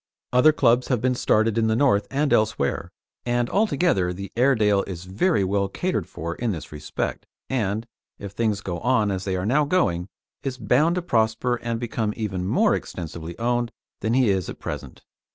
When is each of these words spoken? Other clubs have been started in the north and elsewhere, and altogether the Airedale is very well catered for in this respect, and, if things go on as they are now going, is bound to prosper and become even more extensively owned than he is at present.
Other 0.33 0.51
clubs 0.51 0.87
have 0.87 0.99
been 0.99 1.13
started 1.13 1.59
in 1.59 1.67
the 1.67 1.75
north 1.75 2.07
and 2.09 2.33
elsewhere, 2.33 2.89
and 3.23 3.47
altogether 3.51 4.11
the 4.11 4.31
Airedale 4.35 4.81
is 4.87 5.03
very 5.03 5.43
well 5.43 5.67
catered 5.69 6.07
for 6.07 6.33
in 6.33 6.49
this 6.53 6.71
respect, 6.71 7.27
and, 7.51 7.85
if 8.17 8.31
things 8.31 8.61
go 8.61 8.79
on 8.79 9.11
as 9.11 9.25
they 9.25 9.35
are 9.35 9.45
now 9.45 9.63
going, 9.63 10.07
is 10.41 10.57
bound 10.57 10.95
to 10.95 11.03
prosper 11.03 11.57
and 11.57 11.79
become 11.79 12.15
even 12.17 12.47
more 12.47 12.73
extensively 12.73 13.37
owned 13.37 13.71
than 13.99 14.15
he 14.15 14.31
is 14.31 14.49
at 14.49 14.57
present. 14.57 15.03